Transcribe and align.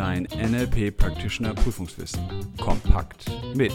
Dein 0.00 0.22
NLP 0.22 0.96
Practitioner 0.96 1.52
Prüfungswissen. 1.52 2.26
Kompakt 2.58 3.30
mit 3.54 3.74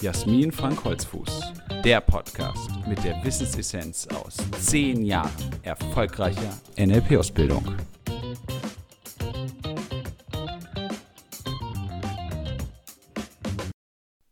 Jasmin 0.00 0.52
Frank 0.52 0.84
Holzfuß. 0.84 1.52
Der 1.82 2.00
Podcast 2.00 2.70
mit 2.86 3.02
der 3.02 3.24
Wissensessenz 3.24 4.06
aus 4.06 4.36
zehn 4.60 5.04
Jahren 5.04 5.32
erfolgreicher 5.64 6.60
NLP-Ausbildung. 6.78 7.74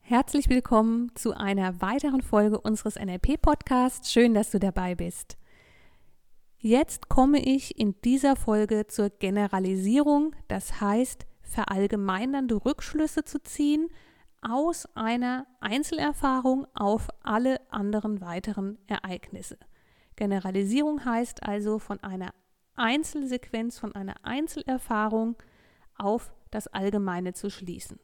Herzlich 0.02 0.48
willkommen 0.48 1.10
zu 1.16 1.36
einer 1.36 1.80
weiteren 1.80 2.22
Folge 2.22 2.60
unseres 2.60 2.94
NLP-Podcasts. 2.94 4.12
Schön, 4.12 4.34
dass 4.34 4.52
du 4.52 4.60
dabei 4.60 4.94
bist. 4.94 5.36
Jetzt 6.58 7.08
komme 7.08 7.44
ich 7.44 7.76
in 7.80 7.96
dieser 8.04 8.36
Folge 8.36 8.86
zur 8.86 9.10
Generalisierung, 9.10 10.36
das 10.46 10.80
heißt 10.80 11.26
verallgemeinernde 11.52 12.64
Rückschlüsse 12.64 13.24
zu 13.24 13.42
ziehen 13.42 13.88
aus 14.40 14.86
einer 14.94 15.46
Einzelerfahrung 15.60 16.66
auf 16.74 17.08
alle 17.22 17.60
anderen 17.70 18.20
weiteren 18.20 18.78
Ereignisse. 18.88 19.58
Generalisierung 20.16 21.04
heißt 21.04 21.42
also 21.44 21.78
von 21.78 22.02
einer 22.02 22.34
Einzelsequenz, 22.74 23.78
von 23.78 23.94
einer 23.94 24.14
Einzelerfahrung 24.24 25.36
auf 25.96 26.32
das 26.50 26.66
Allgemeine 26.66 27.34
zu 27.34 27.50
schließen. 27.50 27.98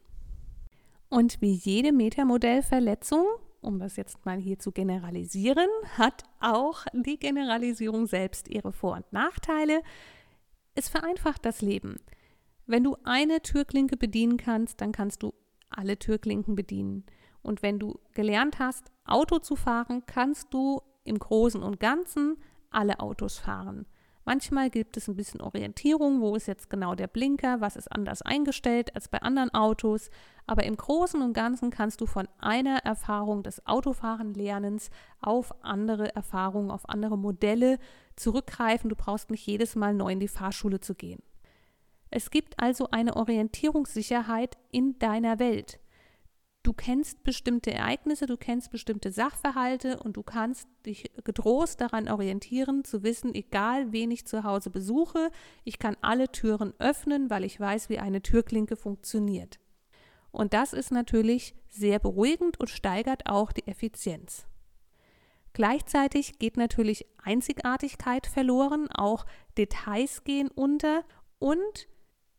Und 1.09 1.41
wie 1.41 1.53
jede 1.53 1.91
Metamodellverletzung 1.91 3.25
um 3.61 3.79
das 3.79 3.95
jetzt 3.95 4.25
mal 4.25 4.37
hier 4.37 4.59
zu 4.59 4.71
generalisieren, 4.71 5.67
hat 5.97 6.23
auch 6.39 6.85
die 6.93 7.17
Generalisierung 7.17 8.05
selbst 8.07 8.47
ihre 8.47 8.71
Vor- 8.71 8.95
und 8.95 9.11
Nachteile. 9.11 9.81
Es 10.75 10.89
vereinfacht 10.89 11.45
das 11.45 11.61
Leben. 11.61 11.97
Wenn 12.69 12.83
du 12.83 12.97
eine 13.03 13.41
Türklinke 13.41 13.97
bedienen 13.97 14.37
kannst, 14.37 14.79
dann 14.79 14.91
kannst 14.91 15.23
du 15.23 15.33
alle 15.71 15.97
Türklinken 15.97 16.55
bedienen. 16.55 17.03
Und 17.41 17.63
wenn 17.63 17.79
du 17.79 17.99
gelernt 18.13 18.59
hast, 18.59 18.91
Auto 19.05 19.39
zu 19.39 19.55
fahren, 19.55 20.03
kannst 20.05 20.53
du 20.53 20.79
im 21.03 21.17
Großen 21.17 21.63
und 21.63 21.79
Ganzen 21.79 22.37
alle 22.69 22.99
Autos 22.99 23.39
fahren. 23.39 23.87
Manchmal 24.23 24.69
gibt 24.69 24.97
es 24.97 25.07
ein 25.07 25.15
bisschen 25.15 25.41
Orientierung, 25.41 26.21
wo 26.21 26.35
ist 26.35 26.45
jetzt 26.45 26.69
genau 26.69 26.93
der 26.93 27.07
Blinker, 27.07 27.59
was 27.59 27.75
ist 27.75 27.91
anders 27.91 28.21
eingestellt 28.21 28.93
als 28.93 29.07
bei 29.07 29.19
anderen 29.23 29.51
Autos. 29.51 30.11
Aber 30.45 30.63
im 30.63 30.77
Großen 30.77 31.23
und 31.23 31.33
Ganzen 31.33 31.71
kannst 31.71 32.01
du 32.01 32.05
von 32.05 32.27
einer 32.37 32.85
Erfahrung 32.85 33.41
des 33.41 33.65
Autofahrenlernens 33.65 34.91
auf 35.21 35.55
andere 35.63 36.15
Erfahrungen, 36.15 36.69
auf 36.69 36.87
andere 36.87 37.17
Modelle 37.17 37.79
zurückgreifen. 38.15 38.91
Du 38.91 38.95
brauchst 38.95 39.31
nicht 39.31 39.47
jedes 39.47 39.75
Mal 39.75 39.95
neu 39.95 40.11
in 40.11 40.19
die 40.19 40.27
Fahrschule 40.27 40.79
zu 40.79 40.93
gehen. 40.93 41.23
Es 42.11 42.31
gibt 42.31 42.59
also 42.59 42.89
eine 42.91 43.15
Orientierungssicherheit 43.15 44.57
in 44.71 44.97
deiner 44.99 45.39
Welt. 45.39 45.79
Du 46.63 46.73
kennst 46.73 47.23
bestimmte 47.23 47.71
Ereignisse, 47.71 48.25
du 48.25 48.35
kennst 48.35 48.69
bestimmte 48.71 49.11
Sachverhalte 49.11 49.99
und 49.99 50.17
du 50.17 50.23
kannst 50.23 50.67
dich 50.85 51.09
getrost 51.23 51.79
daran 51.79 52.09
orientieren, 52.09 52.83
zu 52.83 53.01
wissen, 53.01 53.33
egal 53.33 53.93
wen 53.93 54.11
ich 54.11 54.25
zu 54.25 54.43
Hause 54.43 54.69
besuche, 54.69 55.31
ich 55.63 55.79
kann 55.79 55.95
alle 56.01 56.31
Türen 56.31 56.73
öffnen, 56.79 57.29
weil 57.29 57.45
ich 57.45 57.59
weiß, 57.59 57.89
wie 57.89 57.99
eine 57.99 58.21
Türklinke 58.21 58.75
funktioniert. 58.75 59.59
Und 60.31 60.53
das 60.53 60.73
ist 60.73 60.91
natürlich 60.91 61.55
sehr 61.69 61.97
beruhigend 61.97 62.59
und 62.59 62.69
steigert 62.69 63.27
auch 63.29 63.51
die 63.51 63.65
Effizienz. 63.65 64.45
Gleichzeitig 65.53 66.39
geht 66.39 66.57
natürlich 66.57 67.05
Einzigartigkeit 67.23 68.27
verloren, 68.27 68.89
auch 68.91 69.25
Details 69.57 70.23
gehen 70.23 70.49
unter 70.49 71.03
und 71.39 71.87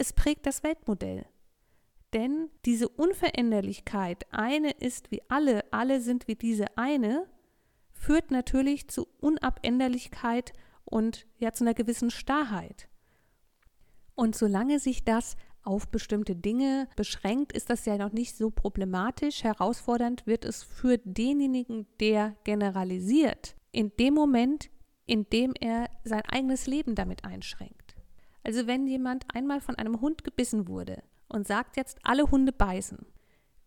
es 0.01 0.15
prägt 0.15 0.47
das 0.47 0.63
Weltmodell. 0.63 1.27
Denn 2.15 2.49
diese 2.65 2.89
Unveränderlichkeit, 2.89 4.25
eine 4.33 4.71
ist 4.71 5.11
wie 5.11 5.21
alle, 5.29 5.71
alle 5.73 6.01
sind 6.01 6.27
wie 6.27 6.37
diese 6.37 6.77
eine, 6.79 7.27
führt 7.93 8.31
natürlich 8.31 8.89
zu 8.89 9.07
Unabänderlichkeit 9.21 10.55
und 10.85 11.27
ja 11.39 11.53
zu 11.53 11.65
einer 11.65 11.75
gewissen 11.75 12.11
Starrheit. 12.11 12.89
Und 14.15 14.35
solange 14.35 14.79
sich 14.81 15.05
das 15.05 15.37
auf 15.63 15.89
bestimmte 15.89 16.35
Dinge 16.35 16.89
beschränkt, 16.97 17.53
ist 17.53 17.69
das 17.69 17.85
ja 17.85 17.99
noch 17.99 18.13
nicht 18.13 18.35
so 18.35 18.51
problematisch. 18.51 19.45
Herausfordernd 19.45 20.27
wird 20.27 20.47
es 20.47 20.63
für 20.63 20.97
denjenigen, 20.97 21.87
der 22.01 22.37
generalisiert, 22.45 23.55
in 23.71 23.93
dem 24.01 24.15
Moment, 24.15 24.71
in 25.05 25.29
dem 25.29 25.53
er 25.61 25.91
sein 26.05 26.23
eigenes 26.23 26.67
Leben 26.67 26.95
damit 26.95 27.25
einschränkt. 27.27 27.80
Also 28.51 28.67
wenn 28.67 28.89
jemand 28.89 29.33
einmal 29.33 29.61
von 29.61 29.77
einem 29.77 30.01
Hund 30.01 30.25
gebissen 30.25 30.67
wurde, 30.67 31.05
und 31.29 31.47
sagt 31.47 31.77
jetzt, 31.77 32.01
alle 32.03 32.33
Hunde 32.33 32.51
beißen, 32.51 32.99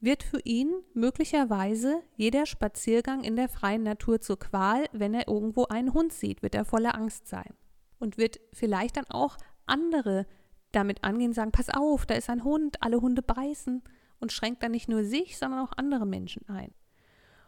wird 0.02 0.24
für 0.24 0.42
ihn 0.44 0.74
möglicherweise 0.94 2.04
jeder 2.18 2.46
Spaziergang 2.46 3.24
in 3.24 3.38
der 3.38 3.48
freien 3.48 3.84
Natur 3.84 4.20
zur 4.20 4.38
Qual, 4.38 4.84
wenn 4.92 5.14
er 5.14 5.30
irgendwo 5.30 5.68
einen 5.68 5.94
Hund 5.94 6.12
sieht, 6.12 6.44
wird 6.44 6.54
er 6.54 6.66
voller 6.66 6.96
Angst 6.96 7.30
sein. 7.30 7.54
Und 7.98 8.18
wird 8.18 8.42
vielleicht 8.52 8.98
dann 8.98 9.06
auch 9.08 9.38
andere 9.68 10.28
damit 10.74 11.06
angehen, 11.06 11.32
sagen, 11.32 11.54
pass 11.54 11.70
auf, 11.70 12.06
da 12.06 12.16
ist 12.16 12.30
ein 12.30 12.44
Hund, 12.44 12.84
alle 12.84 13.00
Hunde 13.00 13.22
beißen 13.22 13.84
und 14.20 14.34
schränkt 14.34 14.64
dann 14.64 14.72
nicht 14.72 14.90
nur 14.90 15.06
sich, 15.06 15.38
sondern 15.38 15.66
auch 15.66 15.72
andere 15.78 16.06
Menschen 16.06 16.50
ein. 16.50 16.74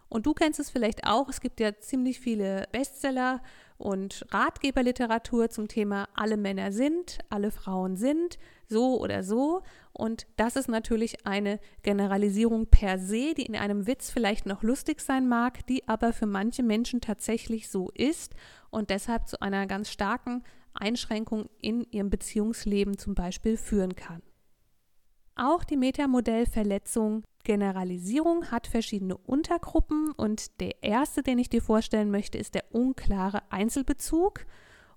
Und 0.08 0.26
du 0.26 0.34
kennst 0.34 0.62
es 0.62 0.70
vielleicht 0.70 1.06
auch, 1.06 1.28
es 1.28 1.42
gibt 1.42 1.60
ja 1.60 1.78
ziemlich 1.80 2.22
viele 2.22 2.70
Bestseller 2.72 3.42
und 3.78 4.26
Ratgeberliteratur 4.32 5.50
zum 5.50 5.68
Thema 5.68 6.08
alle 6.16 6.38
Männer 6.38 6.72
sind, 6.72 7.20
alle 7.30 7.52
Frauen 7.52 7.98
sind, 7.98 8.38
so 8.68 9.00
oder 9.00 9.24
so. 9.24 9.62
Und 9.92 10.28
das 10.38 10.56
ist 10.56 10.70
natürlich 10.70 11.26
eine 11.26 11.60
Generalisierung 11.84 12.68
per 12.68 13.00
se, 13.00 13.34
die 13.34 13.46
in 13.46 13.56
einem 13.56 13.88
Witz 13.88 14.10
vielleicht 14.10 14.46
noch 14.46 14.64
lustig 14.64 15.02
sein 15.02 15.28
mag, 15.28 15.66
die 15.68 15.88
aber 15.88 16.14
für 16.14 16.26
manche 16.26 16.64
Menschen 16.64 17.02
tatsächlich 17.02 17.70
so 17.70 17.92
ist 17.94 18.34
und 18.70 18.90
deshalb 18.90 19.28
zu 19.28 19.42
einer 19.42 19.68
ganz 19.68 19.90
starken 19.90 20.44
Einschränkung 20.74 21.50
in 21.62 21.86
ihrem 21.92 22.10
Beziehungsleben 22.10 22.98
zum 22.98 23.16
Beispiel 23.16 23.58
führen 23.58 23.96
kann. 23.96 24.22
Auch 25.36 25.66
die 25.66 25.78
Metamodellverletzung 25.78 27.24
Generalisierung 27.44 28.52
hat 28.52 28.68
verschiedene 28.68 29.18
Untergruppen 29.18 30.12
und 30.12 30.60
der 30.60 30.82
erste, 30.82 31.24
den 31.24 31.38
ich 31.40 31.50
dir 31.50 31.62
vorstellen 31.62 32.10
möchte, 32.10 32.38
ist 32.38 32.56
der 32.56 32.74
unklare 32.74 33.44
Einzelbezug 33.52 34.46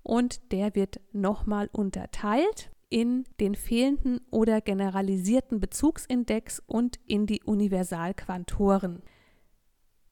und 0.03 0.53
der 0.53 0.75
wird 0.75 1.01
nochmal 1.13 1.69
unterteilt 1.73 2.71
in 2.89 3.25
den 3.41 3.55
fehlenden 3.55 4.21
oder 4.31 4.61
generalisierten 4.61 5.61
Bezugsindex 5.61 6.63
und 6.67 6.99
in 7.07 7.27
die 7.27 7.43
Universalquantoren. 7.43 9.03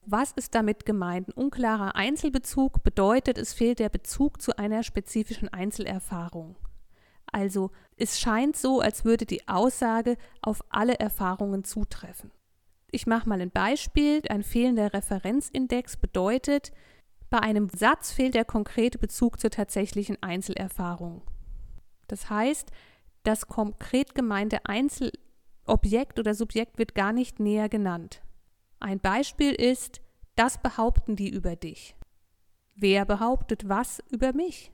Was 0.04 0.32
ist 0.32 0.54
damit 0.54 0.84
gemeint? 0.84 1.28
Ein 1.28 1.32
unklarer 1.32 1.97
Einzelbezug 1.97 2.82
bedeutet, 2.82 3.38
es 3.38 3.54
fehlt 3.54 3.78
der 3.78 3.88
Bezug 3.88 4.43
zu 4.43 4.56
einer 4.58 4.82
spezifischen 4.82 5.48
Einzelerfahrung. 5.48 6.56
Also 7.32 7.70
es 7.97 8.20
scheint 8.20 8.56
so, 8.56 8.81
als 8.81 9.04
würde 9.04 9.26
die 9.26 9.47
Aussage 9.48 10.16
auf 10.42 10.62
alle 10.70 10.98
Erfahrungen 10.98 11.64
zutreffen. 11.64 12.31
Ich 12.91 13.06
mache 13.06 13.28
mal 13.28 13.41
ein 13.41 13.50
Beispiel. 13.50 14.22
Ein 14.28 14.42
fehlender 14.42 14.92
Referenzindex 14.92 15.97
bedeutet, 15.97 16.72
bei 17.28 17.41
einem 17.41 17.69
Satz 17.69 18.12
fehlt 18.12 18.34
der 18.34 18.44
konkrete 18.44 18.98
Bezug 18.98 19.41
zur 19.41 19.50
tatsächlichen 19.50 20.22
Einzelerfahrung. 20.22 21.22
Das 22.06 22.31
heißt, 22.31 22.70
das 23.25 23.48
konkret 23.48 24.14
gemeinte 24.14 24.64
Einzelobjekt 24.64 26.20
oder 26.20 26.34
Subjekt 26.34 26.78
wird 26.78 26.94
gar 26.94 27.12
nicht 27.12 27.41
näher 27.41 27.69
genannt. 27.69 28.22
Ein 28.78 29.00
Beispiel 29.00 29.53
ist, 29.53 30.00
das 30.37 30.58
behaupten 30.58 31.17
die 31.17 31.31
über 31.31 31.56
dich. 31.56 31.96
Wer 32.76 33.05
behauptet 33.05 33.69
was 33.69 34.00
über 34.11 34.32
mich? 34.32 34.70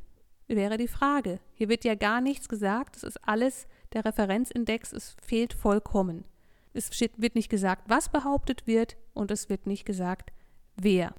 Wäre 0.55 0.77
die 0.77 0.89
Frage. 0.89 1.41
Hier 1.55 1.71
wird 1.71 1.83
ja 1.83 1.95
gar 1.95 2.21
nichts 2.21 2.47
gesagt, 2.47 2.97
es 2.97 3.05
ist 3.05 3.27
alles, 3.27 3.67
der 3.95 4.05
Referenzindex, 4.05 4.93
es 4.93 5.17
fehlt 5.23 5.55
vollkommen. 5.55 6.27
Es 6.75 6.91
wird 7.17 7.35
nicht 7.35 7.49
gesagt, 7.49 7.85
was 7.89 8.11
behauptet 8.11 8.67
wird 8.67 8.99
und 9.15 9.31
es 9.31 9.49
wird 9.49 9.67
nicht 9.67 9.87
gesagt, 9.87 10.31
wer. 10.77 11.15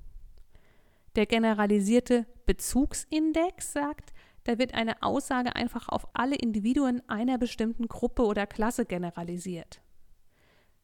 Der 1.16 1.26
generalisierte 1.26 2.28
Bezugsindex 2.46 3.74
sagt, 3.74 4.14
da 4.44 4.60
wird 4.60 4.76
eine 4.76 5.02
Aussage 5.02 5.56
einfach 5.56 5.90
auf 5.90 6.08
alle 6.14 6.36
Individuen 6.36 7.02
einer 7.10 7.40
bestimmten 7.40 7.88
Gruppe 7.88 8.26
oder 8.26 8.46
Klasse 8.46 8.86
generalisiert. 8.86 9.82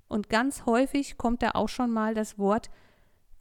Und 0.08 0.28
ganz 0.28 0.66
häufig 0.66 1.18
kommt 1.18 1.44
da 1.44 1.52
auch 1.52 1.70
schon 1.70 1.92
mal 1.92 2.16
das 2.16 2.40
Wort 2.40 2.72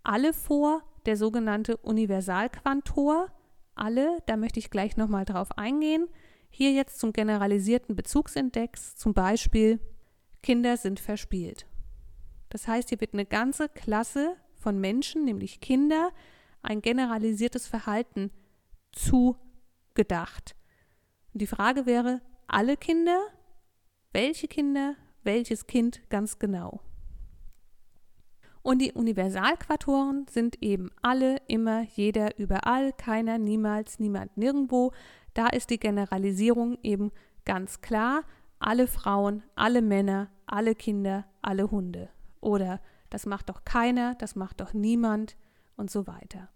alle 0.02 0.34
vor, 0.34 0.82
der 1.06 1.16
sogenannte 1.16 1.78
Universalquantor. 1.78 3.30
Alle, 3.78 4.22
da 4.26 4.36
möchte 4.36 4.58
ich 4.58 4.70
gleich 4.70 4.96
nochmal 4.96 5.24
drauf 5.24 5.56
eingehen. 5.56 6.08
Hier 6.50 6.72
jetzt 6.72 6.98
zum 6.98 7.12
generalisierten 7.12 7.96
Bezugsindex, 7.96 8.96
zum 8.96 9.14
Beispiel 9.14 9.80
Kinder 10.42 10.76
sind 10.76 11.00
verspielt. 11.00 11.66
Das 12.48 12.66
heißt, 12.66 12.88
hier 12.88 13.00
wird 13.00 13.12
eine 13.12 13.26
ganze 13.26 13.68
Klasse 13.68 14.36
von 14.56 14.78
Menschen, 14.78 15.24
nämlich 15.24 15.60
Kinder, 15.60 16.10
ein 16.62 16.80
generalisiertes 16.80 17.66
Verhalten 17.66 18.30
zu 18.92 19.36
gedacht. 19.94 20.56
Und 21.32 21.42
die 21.42 21.46
Frage 21.46 21.86
wäre, 21.86 22.20
alle 22.46 22.76
Kinder? 22.76 23.20
welche 24.12 24.48
Kinder, 24.48 24.96
welches 25.22 25.66
Kind 25.66 26.00
ganz 26.08 26.38
genau. 26.38 26.80
Und 28.68 28.80
die 28.80 28.92
Universalquatoren 28.92 30.26
sind 30.28 30.62
eben 30.62 30.90
alle, 31.00 31.38
immer, 31.46 31.84
jeder, 31.84 32.38
überall, 32.38 32.92
keiner, 32.92 33.38
niemals, 33.38 33.98
niemand, 33.98 34.36
nirgendwo. 34.36 34.92
Da 35.32 35.46
ist 35.46 35.70
die 35.70 35.80
Generalisierung 35.80 36.76
eben 36.82 37.10
ganz 37.46 37.80
klar. 37.80 38.24
Alle 38.58 38.86
Frauen, 38.86 39.42
alle 39.54 39.80
Männer, 39.80 40.28
alle 40.44 40.74
Kinder, 40.74 41.24
alle 41.40 41.70
Hunde. 41.70 42.10
Oder 42.42 42.82
das 43.08 43.24
macht 43.24 43.48
doch 43.48 43.64
keiner, 43.64 44.16
das 44.16 44.36
macht 44.36 44.60
doch 44.60 44.74
niemand 44.74 45.38
und 45.78 45.90
so 45.90 46.06
weiter. 46.06 46.50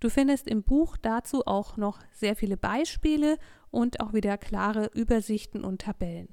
Du 0.00 0.08
findest 0.08 0.48
im 0.48 0.62
Buch 0.62 0.96
dazu 0.96 1.46
auch 1.46 1.76
noch 1.76 2.00
sehr 2.12 2.34
viele 2.34 2.56
Beispiele 2.56 3.36
und 3.70 4.00
auch 4.00 4.14
wieder 4.14 4.38
klare 4.38 4.86
Übersichten 4.94 5.64
und 5.64 5.82
Tabellen. 5.82 6.30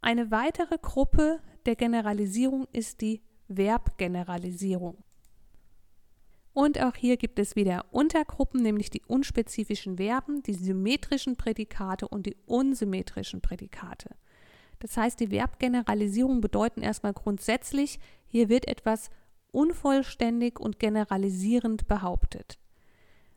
Eine 0.00 0.30
weitere 0.30 0.78
Gruppe 0.78 1.40
der 1.66 1.76
Generalisierung 1.76 2.66
ist 2.72 3.02
die 3.02 3.20
Verbgeneralisierung. 3.52 5.02
Und 6.52 6.80
auch 6.80 6.96
hier 6.96 7.16
gibt 7.16 7.38
es 7.38 7.56
wieder 7.56 7.86
Untergruppen, 7.90 8.62
nämlich 8.62 8.90
die 8.90 9.02
unspezifischen 9.06 9.96
Verben, 9.96 10.42
die 10.42 10.54
symmetrischen 10.54 11.36
Prädikate 11.36 12.08
und 12.08 12.26
die 12.26 12.36
unsymmetrischen 12.46 13.40
Prädikate. 13.40 14.10
Das 14.80 14.96
heißt, 14.96 15.20
die 15.20 15.28
Verbgeneralisierung 15.28 16.40
bedeuten 16.40 16.82
erstmal 16.82 17.12
grundsätzlich, 17.12 18.00
hier 18.26 18.48
wird 18.48 18.66
etwas 18.66 19.10
unvollständig 19.52 20.58
und 20.58 20.78
generalisierend 20.78 21.86
behauptet. 21.86 22.58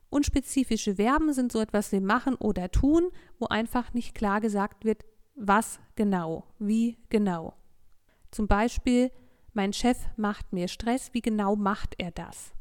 Unspezifische 0.10 0.96
Verben 0.96 1.34
sind 1.34 1.52
so 1.52 1.60
etwas 1.60 1.92
wie 1.92 2.00
machen 2.00 2.36
oder 2.36 2.72
tun, 2.72 3.10
wo 3.40 3.48
einfach 3.48 3.94
nicht 3.94 4.14
klar 4.16 4.42
gesagt 4.42 4.86
wird, 4.86 5.04
was 5.36 5.80
genau, 5.96 6.46
wie 6.60 6.98
genau. 7.10 7.56
Zum 8.32 8.48
Beispiel, 8.48 9.12
mein 9.54 9.74
Chef 9.74 9.98
macht 10.18 10.54
mir 10.54 10.68
Stress, 10.68 11.14
wie 11.14 11.22
genau 11.22 11.56
macht 11.56 11.96
er 11.98 12.12
das? 12.12 12.54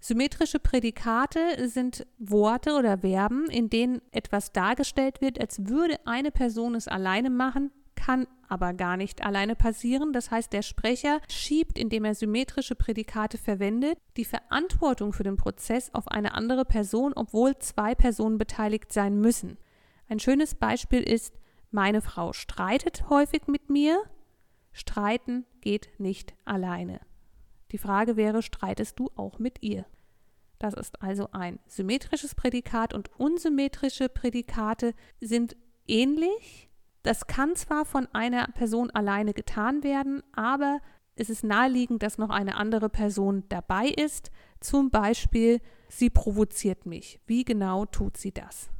Symmetrische 0.00 0.58
Prädikate 0.58 1.68
sind 1.68 2.06
Worte 2.18 2.74
oder 2.74 2.98
Verben, 2.98 3.48
in 3.48 3.70
denen 3.70 4.02
etwas 4.10 4.52
dargestellt 4.52 5.22
wird, 5.22 5.40
als 5.40 5.66
würde 5.66 5.98
eine 6.06 6.30
Person 6.30 6.74
es 6.74 6.88
alleine 6.88 7.30
machen, 7.30 7.70
kann 7.94 8.26
aber 8.48 8.74
gar 8.74 8.98
nicht 8.98 9.24
alleine 9.24 9.56
passieren. 9.56 10.12
Das 10.12 10.30
heißt, 10.30 10.52
der 10.52 10.60
Sprecher 10.60 11.20
schiebt, 11.30 11.78
indem 11.78 12.04
er 12.04 12.14
symmetrische 12.14 12.74
Prädikate 12.74 13.38
verwendet, 13.38 13.98
die 14.18 14.26
Verantwortung 14.26 15.14
für 15.14 15.22
den 15.22 15.36
Prozess 15.38 15.88
auf 15.94 16.08
eine 16.08 16.34
andere 16.34 16.66
Person, 16.66 17.12
obwohl 17.16 17.56
zwei 17.58 17.94
Personen 17.94 18.36
beteiligt 18.36 18.92
sein 18.92 19.18
müssen. 19.20 19.56
Ein 20.08 20.20
schönes 20.20 20.54
Beispiel 20.54 21.00
ist, 21.00 21.34
meine 21.70 22.02
Frau 22.02 22.32
streitet 22.34 23.08
häufig 23.08 23.46
mit 23.46 23.70
mir. 23.70 24.02
Streiten 24.74 25.46
geht 25.60 25.88
nicht 25.98 26.34
alleine. 26.44 27.00
Die 27.70 27.78
Frage 27.78 28.16
wäre, 28.16 28.42
streitest 28.42 28.98
du 28.98 29.10
auch 29.16 29.38
mit 29.38 29.62
ihr? 29.62 29.86
Das 30.58 30.74
ist 30.74 31.00
also 31.00 31.28
ein 31.32 31.58
symmetrisches 31.66 32.34
Prädikat 32.34 32.92
und 32.92 33.10
unsymmetrische 33.18 34.08
Prädikate 34.08 34.94
sind 35.20 35.56
ähnlich. 35.86 36.68
Das 37.02 37.26
kann 37.26 37.54
zwar 37.54 37.84
von 37.84 38.06
einer 38.12 38.48
Person 38.48 38.90
alleine 38.90 39.32
getan 39.32 39.82
werden, 39.82 40.22
aber 40.32 40.80
es 41.16 41.30
ist 41.30 41.44
naheliegend, 41.44 42.02
dass 42.02 42.18
noch 42.18 42.30
eine 42.30 42.56
andere 42.56 42.88
Person 42.88 43.44
dabei 43.48 43.86
ist. 43.86 44.30
Zum 44.60 44.90
Beispiel, 44.90 45.60
sie 45.88 46.10
provoziert 46.10 46.86
mich. 46.86 47.20
Wie 47.26 47.44
genau 47.44 47.86
tut 47.86 48.16
sie 48.16 48.32
das? 48.32 48.70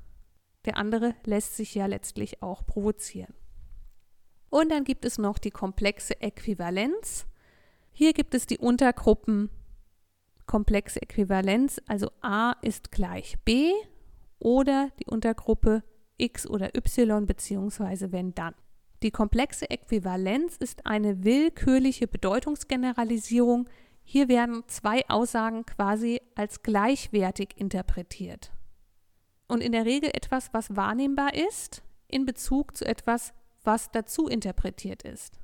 Der 0.64 0.76
andere 0.76 1.14
lässt 1.24 1.56
sich 1.56 1.74
ja 1.74 1.86
letztlich 1.86 2.42
auch 2.42 2.66
provozieren. 2.66 3.34
Und 4.54 4.70
dann 4.70 4.84
gibt 4.84 5.04
es 5.04 5.18
noch 5.18 5.38
die 5.38 5.50
komplexe 5.50 6.20
Äquivalenz. 6.20 7.26
Hier 7.90 8.12
gibt 8.12 8.36
es 8.36 8.46
die 8.46 8.58
Untergruppen 8.58 9.50
komplexe 10.46 11.02
Äquivalenz, 11.02 11.80
also 11.88 12.12
a 12.20 12.52
ist 12.62 12.92
gleich 12.92 13.36
b 13.44 13.72
oder 14.38 14.90
die 15.00 15.06
Untergruppe 15.06 15.82
x 16.18 16.46
oder 16.48 16.72
y 16.76 17.26
beziehungsweise 17.26 18.12
wenn 18.12 18.32
dann. 18.36 18.54
Die 19.02 19.10
komplexe 19.10 19.68
Äquivalenz 19.68 20.56
ist 20.56 20.86
eine 20.86 21.24
willkürliche 21.24 22.06
Bedeutungsgeneralisierung. 22.06 23.68
Hier 24.04 24.28
werden 24.28 24.62
zwei 24.68 25.02
Aussagen 25.08 25.66
quasi 25.66 26.20
als 26.36 26.62
gleichwertig 26.62 27.56
interpretiert. 27.56 28.52
Und 29.48 29.64
in 29.64 29.72
der 29.72 29.84
Regel 29.84 30.10
etwas, 30.12 30.54
was 30.54 30.76
wahrnehmbar 30.76 31.34
ist, 31.34 31.82
in 32.06 32.24
Bezug 32.24 32.76
zu 32.76 32.86
etwas, 32.86 33.34
was 33.64 33.90
dazu 33.90 34.28
interpretiert 34.28 35.02
ist. 35.02 35.40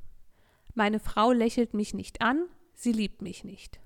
Meine 0.74 1.00
Frau 1.00 1.32
lächelt 1.32 1.74
mich 1.74 1.94
nicht 1.94 2.22
an, 2.22 2.46
sie 2.74 2.92
liebt 2.92 3.22
mich 3.22 3.44
nicht. 3.44 3.80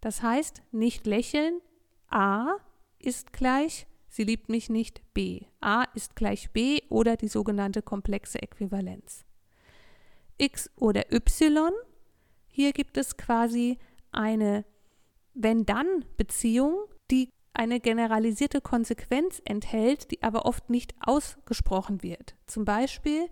Das 0.00 0.22
heißt, 0.22 0.62
nicht 0.72 1.06
lächeln, 1.06 1.60
A 2.08 2.56
ist 2.98 3.32
gleich, 3.32 3.86
sie 4.08 4.24
liebt 4.24 4.48
mich 4.48 4.70
nicht, 4.70 5.02
B. 5.12 5.42
A 5.60 5.84
ist 5.94 6.16
gleich 6.16 6.50
B 6.50 6.80
oder 6.88 7.16
die 7.16 7.28
sogenannte 7.28 7.82
komplexe 7.82 8.40
Äquivalenz. 8.40 9.24
X 10.38 10.70
oder 10.76 11.12
Y, 11.12 11.72
hier 12.48 12.72
gibt 12.72 12.96
es 12.96 13.16
quasi 13.16 13.78
eine 14.12 14.64
Wenn-Dann-Beziehung, 15.34 16.76
die 17.10 17.28
eine 17.52 17.80
generalisierte 17.80 18.60
Konsequenz 18.60 19.42
enthält, 19.44 20.10
die 20.10 20.22
aber 20.22 20.46
oft 20.46 20.70
nicht 20.70 20.94
ausgesprochen 21.00 22.02
wird. 22.02 22.34
Zum 22.46 22.64
Beispiel, 22.64 23.28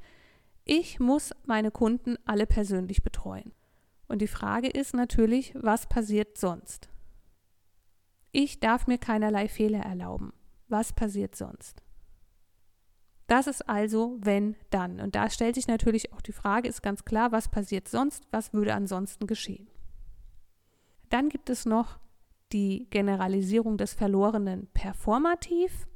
ich 0.68 1.00
muss 1.00 1.32
meine 1.46 1.70
Kunden 1.70 2.16
alle 2.26 2.46
persönlich 2.46 3.02
betreuen. 3.02 3.52
Und 4.06 4.20
die 4.20 4.28
Frage 4.28 4.68
ist 4.68 4.94
natürlich, 4.94 5.54
was 5.54 5.88
passiert 5.88 6.36
sonst? 6.36 6.90
Ich 8.32 8.60
darf 8.60 8.86
mir 8.86 8.98
keinerlei 8.98 9.48
Fehler 9.48 9.80
erlauben. 9.80 10.34
Was 10.68 10.92
passiert 10.92 11.34
sonst? 11.34 11.82
Das 13.28 13.46
ist 13.46 13.66
also 13.66 14.18
wenn 14.20 14.56
dann. 14.68 15.00
Und 15.00 15.14
da 15.14 15.30
stellt 15.30 15.54
sich 15.54 15.68
natürlich 15.68 16.12
auch 16.12 16.20
die 16.20 16.32
Frage, 16.32 16.68
ist 16.68 16.82
ganz 16.82 17.06
klar, 17.06 17.32
was 17.32 17.48
passiert 17.48 17.88
sonst, 17.88 18.24
was 18.30 18.52
würde 18.52 18.74
ansonsten 18.74 19.26
geschehen. 19.26 19.68
Dann 21.08 21.30
gibt 21.30 21.48
es 21.48 21.64
noch 21.64 21.98
die 22.52 22.88
Generalisierung 22.90 23.78
des 23.78 23.94
verlorenen 23.94 24.66
Performativ. 24.74 25.86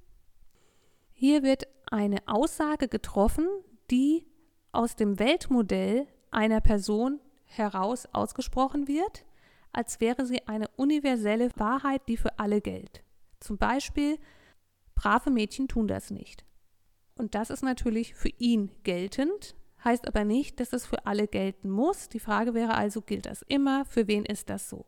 Hier 1.10 1.42
wird 1.42 1.66
eine 1.90 2.18
Aussage 2.26 2.88
getroffen, 2.88 3.46
die 3.90 4.26
aus 4.72 4.96
dem 4.96 5.18
Weltmodell 5.18 6.06
einer 6.30 6.60
Person 6.60 7.20
heraus 7.44 8.08
ausgesprochen 8.12 8.88
wird, 8.88 9.24
als 9.72 10.00
wäre 10.00 10.26
sie 10.26 10.46
eine 10.48 10.68
universelle 10.76 11.50
Wahrheit, 11.56 12.02
die 12.08 12.16
für 12.16 12.38
alle 12.38 12.60
gilt. 12.60 13.02
Zum 13.40 13.58
Beispiel, 13.58 14.18
brave 14.94 15.30
Mädchen 15.30 15.68
tun 15.68 15.88
das 15.88 16.10
nicht. 16.10 16.44
Und 17.14 17.34
das 17.34 17.50
ist 17.50 17.62
natürlich 17.62 18.14
für 18.14 18.30
ihn 18.38 18.70
geltend, 18.82 19.54
heißt 19.84 20.08
aber 20.08 20.24
nicht, 20.24 20.60
dass 20.60 20.72
es 20.72 20.86
für 20.86 21.06
alle 21.06 21.28
gelten 21.28 21.70
muss. 21.70 22.08
Die 22.08 22.20
Frage 22.20 22.54
wäre 22.54 22.74
also, 22.74 23.02
gilt 23.02 23.26
das 23.26 23.42
immer? 23.42 23.84
Für 23.84 24.06
wen 24.06 24.24
ist 24.24 24.48
das 24.48 24.68
so? 24.68 24.86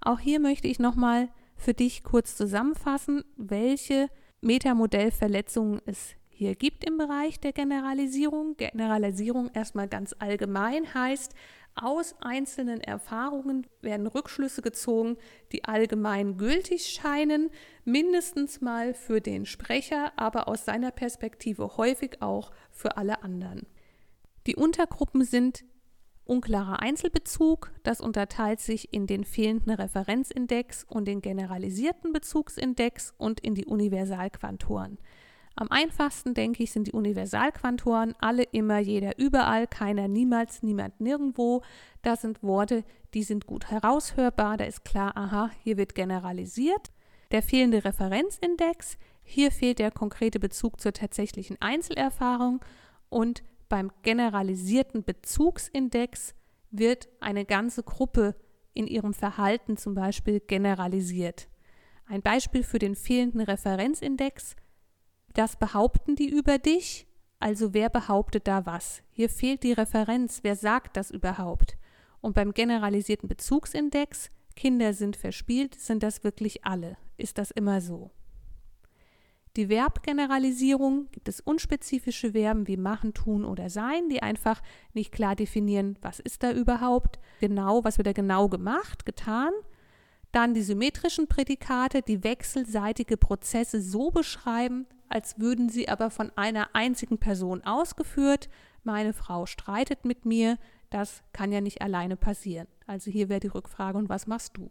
Auch 0.00 0.20
hier 0.20 0.38
möchte 0.38 0.68
ich 0.68 0.78
nochmal 0.78 1.28
für 1.56 1.74
dich 1.74 2.04
kurz 2.04 2.36
zusammenfassen, 2.36 3.24
welche 3.36 4.08
Metamodellverletzungen 4.40 5.80
es 5.86 6.14
hier 6.34 6.56
gibt 6.56 6.84
im 6.84 6.98
Bereich 6.98 7.38
der 7.38 7.52
Generalisierung. 7.52 8.56
Generalisierung 8.56 9.50
erstmal 9.54 9.86
ganz 9.86 10.14
allgemein 10.18 10.92
heißt, 10.92 11.32
aus 11.76 12.14
einzelnen 12.20 12.80
Erfahrungen 12.80 13.66
werden 13.80 14.06
Rückschlüsse 14.06 14.62
gezogen, 14.62 15.16
die 15.52 15.64
allgemein 15.64 16.36
gültig 16.36 16.86
scheinen, 16.86 17.50
mindestens 17.84 18.60
mal 18.60 18.94
für 18.94 19.20
den 19.20 19.46
Sprecher, 19.46 20.12
aber 20.16 20.48
aus 20.48 20.64
seiner 20.64 20.90
Perspektive 20.90 21.76
häufig 21.76 22.20
auch 22.20 22.52
für 22.70 22.96
alle 22.96 23.22
anderen. 23.22 23.66
Die 24.46 24.56
Untergruppen 24.56 25.24
sind 25.24 25.64
unklarer 26.24 26.80
Einzelbezug, 26.80 27.72
das 27.82 28.00
unterteilt 28.00 28.60
sich 28.60 28.92
in 28.92 29.06
den 29.06 29.24
fehlenden 29.24 29.72
Referenzindex 29.72 30.84
und 30.84 31.06
den 31.06 31.22
generalisierten 31.22 32.12
Bezugsindex 32.12 33.14
und 33.18 33.40
in 33.40 33.54
die 33.54 33.66
Universalquantoren. 33.66 34.98
Am 35.56 35.70
einfachsten, 35.70 36.34
denke 36.34 36.64
ich, 36.64 36.72
sind 36.72 36.88
die 36.88 36.92
Universalquantoren, 36.92 38.14
alle, 38.20 38.42
immer, 38.42 38.78
jeder, 38.78 39.18
überall, 39.18 39.68
keiner, 39.68 40.08
niemals, 40.08 40.62
niemand, 40.62 41.00
nirgendwo. 41.00 41.62
Das 42.02 42.22
sind 42.22 42.42
Worte, 42.42 42.84
die 43.14 43.22
sind 43.22 43.46
gut 43.46 43.70
heraushörbar, 43.70 44.56
da 44.56 44.64
ist 44.64 44.84
klar, 44.84 45.16
aha, 45.16 45.50
hier 45.62 45.76
wird 45.76 45.94
generalisiert. 45.94 46.90
Der 47.30 47.42
fehlende 47.42 47.84
Referenzindex, 47.84 48.98
hier 49.22 49.52
fehlt 49.52 49.78
der 49.78 49.92
konkrete 49.92 50.40
Bezug 50.40 50.80
zur 50.80 50.92
tatsächlichen 50.92 51.56
Einzelerfahrung 51.60 52.60
und 53.08 53.44
beim 53.68 53.90
generalisierten 54.02 55.04
Bezugsindex 55.04 56.34
wird 56.70 57.08
eine 57.20 57.44
ganze 57.44 57.84
Gruppe 57.84 58.34
in 58.72 58.88
ihrem 58.88 59.14
Verhalten 59.14 59.76
zum 59.76 59.94
Beispiel 59.94 60.40
generalisiert. 60.40 61.48
Ein 62.06 62.22
Beispiel 62.22 62.64
für 62.64 62.78
den 62.78 62.96
fehlenden 62.96 63.40
Referenzindex 63.40 64.56
das 65.34 65.56
behaupten 65.56 66.16
die 66.16 66.28
über 66.28 66.58
dich, 66.58 67.06
Also 67.44 67.74
wer 67.74 67.90
behauptet 67.90 68.48
da 68.48 68.64
was? 68.64 69.02
Hier 69.10 69.28
fehlt 69.28 69.64
die 69.64 69.74
Referenz. 69.74 70.38
Wer 70.42 70.56
sagt 70.56 70.96
das 70.96 71.10
überhaupt? 71.10 71.76
Und 72.22 72.34
beim 72.34 72.54
generalisierten 72.54 73.28
Bezugsindex, 73.28 74.30
Kinder 74.56 74.94
sind 74.94 75.14
verspielt, 75.14 75.74
sind 75.78 76.02
das 76.02 76.24
wirklich 76.24 76.64
alle. 76.64 76.96
Ist 77.18 77.36
das 77.36 77.50
immer 77.50 77.82
so? 77.82 78.12
Die 79.56 79.66
Verbgeneralisierung 79.66 81.10
gibt 81.12 81.28
es 81.28 81.40
unspezifische 81.40 82.32
Verben 82.32 82.66
wie 82.66 82.78
machen, 82.78 83.12
tun 83.12 83.44
oder 83.44 83.68
sein, 83.68 84.08
die 84.08 84.22
einfach 84.22 84.62
nicht 84.94 85.12
klar 85.12 85.36
definieren, 85.36 85.98
was 86.00 86.20
ist 86.20 86.42
da 86.42 86.50
überhaupt 86.50 87.18
genau, 87.40 87.84
was 87.84 87.98
wird 87.98 88.06
da 88.06 88.12
genau 88.12 88.48
gemacht, 88.48 89.04
getan. 89.04 89.52
Dann 90.32 90.54
die 90.54 90.62
symmetrischen 90.62 91.28
Prädikate, 91.28 92.00
die 92.00 92.24
wechselseitige 92.24 93.18
Prozesse 93.18 93.82
so 93.82 94.10
beschreiben, 94.10 94.86
als 95.08 95.38
würden 95.38 95.68
sie 95.68 95.88
aber 95.88 96.10
von 96.10 96.32
einer 96.36 96.74
einzigen 96.74 97.18
Person 97.18 97.62
ausgeführt. 97.62 98.48
Meine 98.82 99.12
Frau 99.12 99.46
streitet 99.46 100.04
mit 100.04 100.24
mir, 100.24 100.58
das 100.90 101.22
kann 101.32 101.52
ja 101.52 101.60
nicht 101.60 101.82
alleine 101.82 102.16
passieren. 102.16 102.68
Also 102.86 103.10
hier 103.10 103.28
wäre 103.28 103.40
die 103.40 103.48
Rückfrage, 103.48 103.98
und 103.98 104.08
was 104.08 104.26
machst 104.26 104.56
du? 104.56 104.70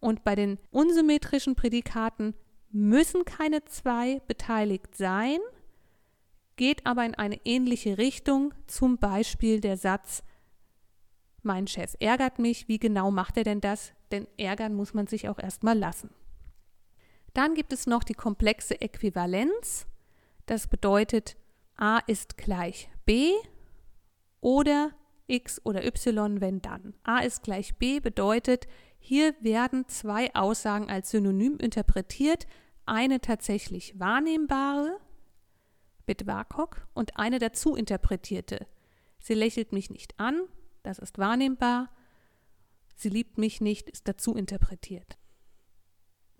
Und 0.00 0.24
bei 0.24 0.34
den 0.34 0.58
unsymmetrischen 0.70 1.56
Prädikaten 1.56 2.34
müssen 2.70 3.24
keine 3.24 3.64
zwei 3.64 4.20
beteiligt 4.26 4.94
sein, 4.94 5.38
geht 6.56 6.86
aber 6.86 7.04
in 7.04 7.14
eine 7.14 7.40
ähnliche 7.44 7.98
Richtung, 7.98 8.54
zum 8.66 8.98
Beispiel 8.98 9.60
der 9.60 9.76
Satz, 9.76 10.22
mein 11.46 11.68
Chef 11.68 11.94
ärgert 12.00 12.40
mich, 12.40 12.66
wie 12.66 12.80
genau 12.80 13.12
macht 13.12 13.36
er 13.36 13.44
denn 13.44 13.60
das? 13.60 13.92
Denn 14.10 14.26
ärgern 14.36 14.74
muss 14.74 14.94
man 14.94 15.06
sich 15.06 15.28
auch 15.28 15.38
erstmal 15.38 15.78
lassen. 15.78 16.10
Dann 17.36 17.54
gibt 17.54 17.74
es 17.74 17.86
noch 17.86 18.02
die 18.02 18.14
komplexe 18.14 18.80
Äquivalenz. 18.80 19.86
Das 20.46 20.68
bedeutet, 20.68 21.36
a 21.76 21.98
ist 21.98 22.38
gleich 22.38 22.88
b 23.04 23.30
oder 24.40 24.92
x 25.26 25.60
oder 25.62 25.84
y, 25.84 26.40
wenn 26.40 26.62
dann. 26.62 26.94
a 27.02 27.18
ist 27.18 27.42
gleich 27.42 27.76
b 27.76 28.00
bedeutet, 28.00 28.66
hier 28.98 29.34
werden 29.42 29.86
zwei 29.86 30.34
Aussagen 30.34 30.88
als 30.88 31.10
Synonym 31.10 31.58
interpretiert, 31.58 32.46
eine 32.86 33.20
tatsächlich 33.20 34.00
wahrnehmbare, 34.00 34.98
mit 36.06 36.26
Warcock, 36.26 36.86
und 36.94 37.18
eine 37.18 37.38
dazu 37.38 37.76
interpretierte. 37.76 38.66
Sie 39.18 39.34
lächelt 39.34 39.74
mich 39.74 39.90
nicht 39.90 40.18
an, 40.18 40.40
das 40.82 40.98
ist 40.98 41.18
wahrnehmbar. 41.18 41.90
Sie 42.94 43.10
liebt 43.10 43.36
mich 43.36 43.60
nicht, 43.60 43.90
ist 43.90 44.08
dazu 44.08 44.34
interpretiert. 44.34 45.18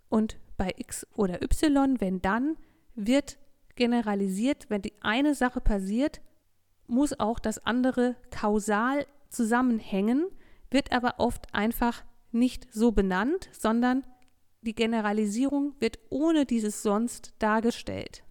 Und 0.09 0.39
bei 0.57 0.73
x 0.77 1.07
oder 1.15 1.43
y, 1.43 2.01
wenn 2.01 2.23
dann, 2.23 2.57
wird 2.95 3.39
generalisiert, 3.75 4.71
wenn 4.71 4.83
die 4.83 4.95
eine 5.01 5.35
Sache 5.35 5.61
passiert, 5.61 6.21
muss 6.87 7.19
auch 7.19 7.39
das 7.39 7.65
andere 7.65 8.17
kausal 8.31 9.07
zusammenhängen, 9.29 10.27
wird 10.71 10.93
aber 10.93 11.15
oft 11.19 11.55
einfach 11.55 12.05
nicht 12.33 12.73
so 12.73 12.93
benannt, 12.93 13.49
sondern 13.53 14.05
die 14.63 14.75
Generalisierung 14.75 15.75
wird 15.79 15.99
ohne 16.11 16.45
dieses 16.45 16.83
sonst 16.83 17.35
dargestellt. 17.39 18.25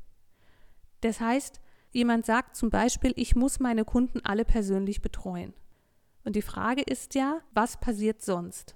Das 1.01 1.19
heißt, 1.19 1.61
jemand 1.91 2.25
sagt 2.25 2.55
zum 2.55 2.69
Beispiel, 2.69 3.13
ich 3.15 3.35
muss 3.35 3.59
meine 3.59 3.85
Kunden 3.85 4.19
alle 4.23 4.45
persönlich 4.45 5.01
betreuen. 5.01 5.53
Und 6.23 6.35
die 6.35 6.41
Frage 6.41 6.81
ist 6.81 7.15
ja, 7.15 7.41
was 7.53 7.79
passiert 7.79 8.21
sonst? 8.21 8.75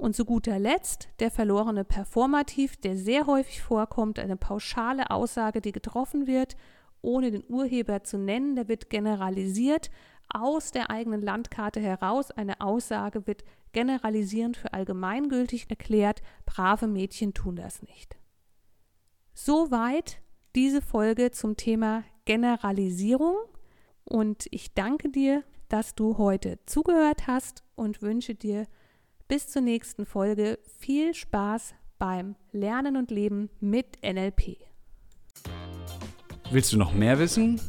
Und 0.00 0.16
zu 0.16 0.24
guter 0.24 0.58
Letzt 0.58 1.10
der 1.18 1.30
verlorene 1.30 1.84
Performativ, 1.84 2.78
der 2.78 2.96
sehr 2.96 3.26
häufig 3.26 3.60
vorkommt, 3.60 4.18
eine 4.18 4.38
pauschale 4.38 5.10
Aussage, 5.10 5.60
die 5.60 5.72
getroffen 5.72 6.26
wird, 6.26 6.56
ohne 7.02 7.30
den 7.30 7.44
Urheber 7.46 8.02
zu 8.02 8.16
nennen, 8.16 8.56
der 8.56 8.66
wird 8.66 8.88
generalisiert 8.88 9.90
aus 10.30 10.70
der 10.70 10.88
eigenen 10.88 11.20
Landkarte 11.20 11.80
heraus. 11.80 12.30
Eine 12.30 12.62
Aussage 12.62 13.26
wird 13.26 13.44
generalisierend 13.72 14.56
für 14.56 14.72
allgemeingültig 14.72 15.68
erklärt, 15.68 16.22
brave 16.46 16.86
Mädchen 16.86 17.34
tun 17.34 17.56
das 17.56 17.82
nicht. 17.82 18.16
Soweit 19.34 20.22
diese 20.54 20.80
Folge 20.80 21.30
zum 21.30 21.58
Thema 21.58 22.04
Generalisierung 22.24 23.36
und 24.04 24.46
ich 24.50 24.72
danke 24.72 25.10
dir, 25.10 25.44
dass 25.68 25.94
du 25.94 26.16
heute 26.16 26.58
zugehört 26.64 27.26
hast 27.26 27.64
und 27.74 28.00
wünsche 28.00 28.34
dir 28.34 28.66
bis 29.30 29.48
zur 29.48 29.62
nächsten 29.62 30.04
Folge 30.06 30.58
viel 30.80 31.14
Spaß 31.14 31.74
beim 32.00 32.34
Lernen 32.50 32.96
und 32.96 33.12
Leben 33.12 33.48
mit 33.60 34.02
NLP. 34.02 34.56
Willst 36.50 36.72
du 36.72 36.76
noch 36.76 36.92
mehr 36.92 37.20
wissen? 37.20 37.60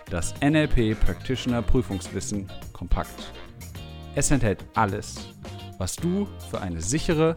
das 0.10 0.34
NLP 0.42 0.98
Practitioner 0.98 1.62
Prüfungswissen 1.62 2.50
kompakt. 2.72 3.34
Es 4.16 4.32
enthält 4.32 4.64
alles, 4.76 5.28
was 5.78 5.98
du 5.98 6.26
für 6.50 6.62
eine 6.62 6.80
sichere 6.80 7.36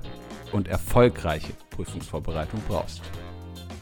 und 0.52 0.68
erfolgreiche 0.68 1.54
Prüfungsvorbereitung 1.70 2.62
brauchst. 2.68 3.02